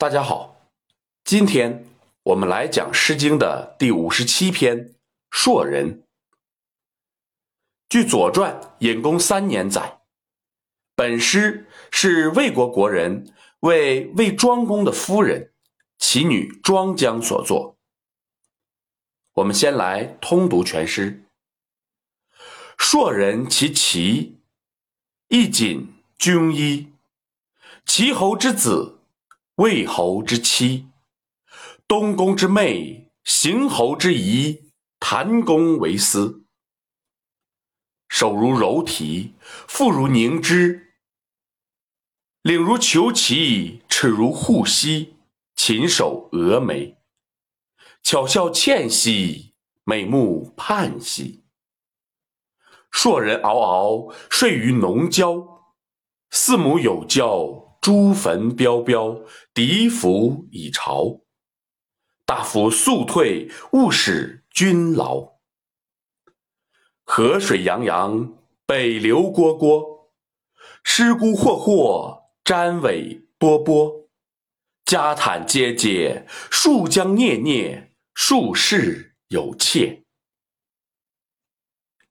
[0.00, 0.56] 大家好，
[1.24, 1.84] 今天
[2.22, 4.78] 我们来讲《诗经》的第五十七篇
[5.30, 6.00] 《硕人》。
[7.86, 10.00] 据《左传》隐公三年载，
[10.94, 15.52] 本诗是魏国国人为魏庄公的夫人，
[15.98, 17.76] 其女庄姜所作。
[19.34, 21.26] 我们先来通读全诗：
[22.78, 24.38] 硕人其齐，
[25.28, 26.90] 一锦军衣，
[27.84, 28.96] 齐侯之子。
[29.60, 30.88] 魏侯之妻，
[31.86, 36.46] 东宫之妹，邢侯之仪，谭公为司。
[38.08, 39.34] 手如柔荑，
[39.68, 40.94] 腹如凝脂，
[42.40, 45.16] 领如虬蛴，齿如护膝，
[45.54, 46.96] 禽首蛾眉，
[48.02, 49.52] 巧笑倩兮，
[49.84, 51.44] 美目盼兮。
[52.90, 55.74] 硕人嗷嗷，睡于农郊，
[56.30, 57.69] 四母有教。
[57.80, 59.22] 朱坟标标，
[59.54, 61.22] 狄服已朝。
[62.26, 65.40] 大夫速退，勿使君劳。
[67.04, 70.10] 河水洋洋，北流蝈蝈。
[70.84, 74.08] 尸骨霍霍，瞻尾波波。
[74.84, 80.04] 家坦阶阶，树将孽孽，树势有切。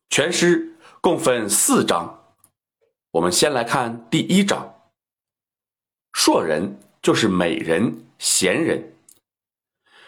[0.10, 2.36] 全诗共分四章，
[3.12, 4.79] 我们先来看第一章。
[6.12, 8.94] 硕人就是美人、贤人，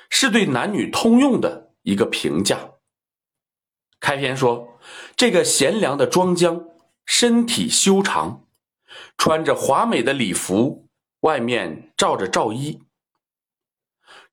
[0.09, 2.71] 是对男女通用的一个评价。
[3.99, 4.80] 开篇说，
[5.16, 6.66] 这个贤良的庄姜，
[7.05, 8.45] 身体修长，
[9.17, 10.88] 穿着华美的礼服，
[11.21, 12.81] 外面罩着罩衣。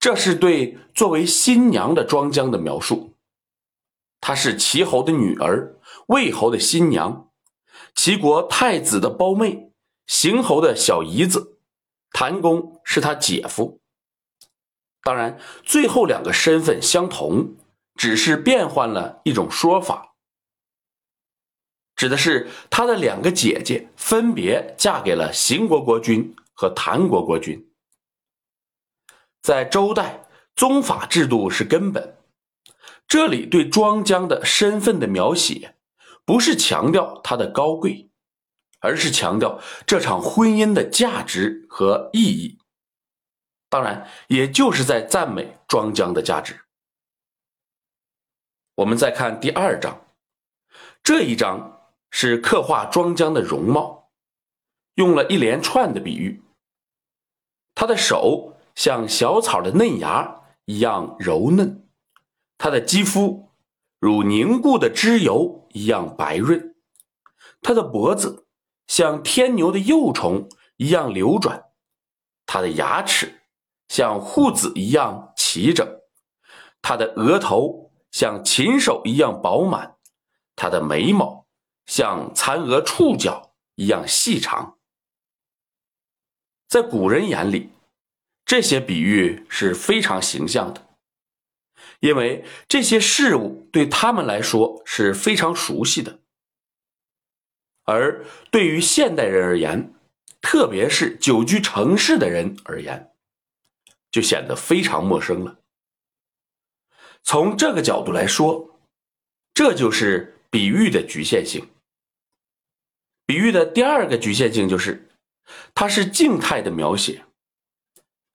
[0.00, 3.14] 这是对作为新娘的庄姜的描述。
[4.20, 7.30] 她是齐侯的女儿，魏侯的新娘，
[7.94, 9.72] 齐国太子的胞妹，
[10.06, 11.57] 邢侯的小姨子。
[12.12, 13.80] 谭公是他姐夫，
[15.02, 17.56] 当然，最后两个身份相同，
[17.94, 20.14] 只是变换了一种说法，
[21.94, 27.70] 指的是他的两个姐姐分别嫁给了邢国国君和谭国国君。
[29.40, 32.16] 在周代，宗法制度是根本。
[33.06, 35.76] 这里对庄姜的身份的描写，
[36.24, 38.07] 不是强调他的高贵。
[38.80, 42.58] 而是强调这场婚姻的价值和意义，
[43.68, 46.60] 当然，也就是在赞美庄姜的价值。
[48.76, 50.06] 我们再看第二章，
[51.02, 51.80] 这一章
[52.10, 54.10] 是刻画庄姜的容貌，
[54.94, 56.42] 用了一连串的比喻。
[57.74, 61.88] 他的手像小草的嫩芽一样柔嫩，
[62.56, 63.50] 他的肌肤
[63.98, 66.76] 如凝固的脂油一样白润，
[67.60, 68.47] 他的脖子。
[68.88, 71.66] 像天牛的幼虫一样流转，
[72.46, 73.42] 它的牙齿
[73.88, 75.86] 像护子一样齐整，
[76.82, 79.96] 它的额头像禽兽一样饱满，
[80.56, 81.46] 它的眉毛
[81.86, 84.78] 像蚕蛾触角一样细长。
[86.66, 87.70] 在古人眼里，
[88.44, 90.86] 这些比喻是非常形象的，
[92.00, 96.20] 因为这些事物对他们来说是非常熟悉的。
[97.88, 99.94] 而对于现代人而言，
[100.42, 103.14] 特别是久居城市的人而言，
[104.10, 105.58] 就显得非常陌生了。
[107.22, 108.78] 从这个角度来说，
[109.54, 111.66] 这就是比喻的局限性。
[113.24, 115.08] 比喻的第二个局限性就是，
[115.74, 117.24] 它是静态的描写，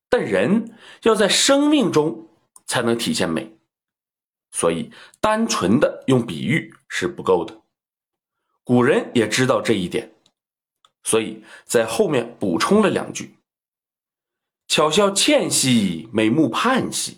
[0.10, 2.28] 但人要在生命中
[2.66, 3.56] 才能体现美，
[4.52, 4.92] 所以
[5.22, 7.63] 单纯的用比喻是不够的。
[8.64, 10.14] 古人也知道这一点，
[11.04, 13.38] 所以在后面补充了两句
[14.68, 17.18] ：“巧笑倩兮，美目盼兮。”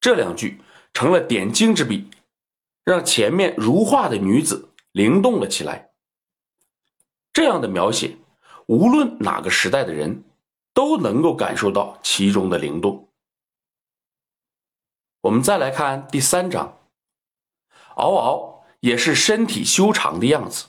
[0.00, 0.60] 这两句
[0.92, 2.10] 成了点睛之笔，
[2.82, 5.92] 让前面如画的女子灵动了起来。
[7.32, 8.16] 这样的描写，
[8.66, 10.24] 无论哪个时代的人
[10.72, 13.08] 都能够感受到其中的灵动。
[15.20, 16.80] 我们再来看第三章，
[17.94, 18.63] 嗷嗷。
[18.84, 20.66] 也是身体修长的样子。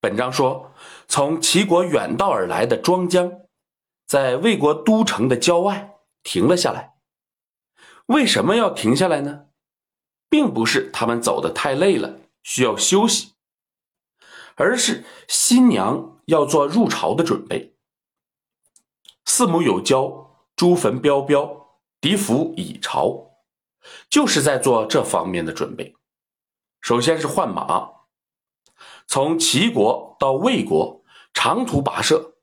[0.00, 0.72] 本章说，
[1.08, 3.32] 从齐国远道而来的庄姜，
[4.06, 6.94] 在魏国都城的郊外停了下来。
[8.06, 9.46] 为什么要停下来呢？
[10.28, 13.32] 并不是他们走的太累了，需要休息，
[14.54, 17.74] 而是新娘要做入朝的准备。
[19.24, 23.32] 四母有交，朱坟标标，狄服已朝，
[24.08, 25.96] 就是在做这方面的准备。
[26.84, 27.92] 首先是换马，
[29.06, 31.02] 从齐国到魏国
[31.32, 32.34] 长途跋涉，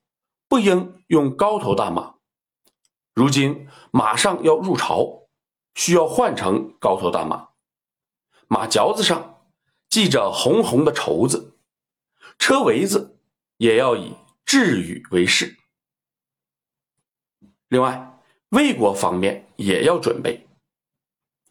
[0.48, 2.16] 不应用高头大马。
[3.14, 5.28] 如今马上要入朝，
[5.76, 7.50] 需要换成高头大马，
[8.48, 9.44] 马嚼子上
[9.92, 11.56] 系着红红的绸子，
[12.40, 13.20] 车围子
[13.58, 15.56] 也要以雉羽为饰。
[17.68, 20.48] 另外，魏国方面也要准备。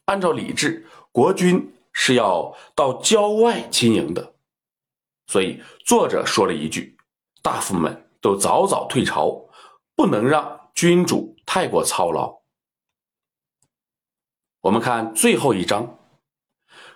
[0.07, 4.35] 按照礼制，国君是要到郊外亲迎的，
[5.27, 6.97] 所以作者说了一句
[7.43, 9.49] ：“大夫们都早早退朝，
[9.95, 12.41] 不能让君主太过操劳。”
[14.63, 15.99] 我们看最后一章：“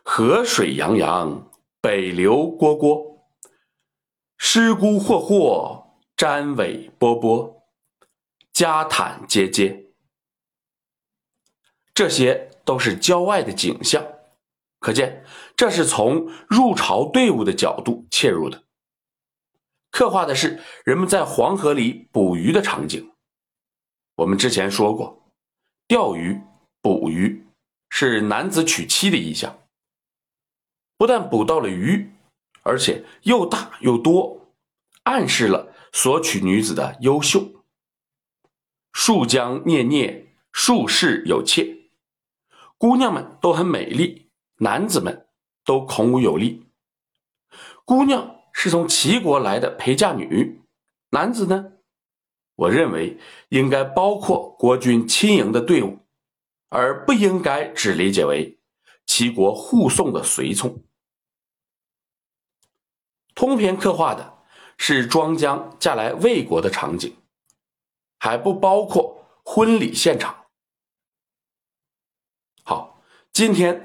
[0.04, 1.50] 河水洋洋，
[1.80, 3.20] 北流蝈蝈，
[4.36, 7.62] 尸骨霍霍，瞻尾波波。”
[8.52, 9.86] 家坦街街，
[11.92, 14.00] 这些都是郊外的景象，
[14.84, 15.24] 可见
[15.56, 18.64] 这是从入朝队伍的角度切入的，
[19.90, 23.10] 刻画的是人们在黄河里捕鱼的场景。
[24.16, 25.32] 我们之前说过，
[25.88, 26.38] 钓鱼、
[26.82, 27.46] 捕鱼
[27.88, 29.58] 是男子娶妻的意象，
[30.98, 32.12] 不但捕到了鱼，
[32.62, 34.52] 而且又大又多，
[35.04, 37.42] 暗示了所娶女子的优秀。
[38.92, 41.74] 树将孽孽，树势有妾。
[42.76, 44.23] 姑娘们都很美丽，
[44.64, 45.28] 男子们
[45.62, 46.66] 都孔武有力。
[47.84, 50.62] 姑娘是从齐国来的陪嫁女，
[51.10, 51.72] 男子呢？
[52.54, 53.18] 我认为
[53.50, 55.98] 应该包括国君亲迎的队伍，
[56.70, 58.58] 而不应该只理解为
[59.04, 60.82] 齐国护送的随从。
[63.34, 64.38] 通篇刻画的
[64.78, 67.14] 是庄姜嫁来魏国的场景。
[68.18, 70.46] 还不包括婚礼现场。
[72.62, 73.02] 好，
[73.34, 73.84] 今天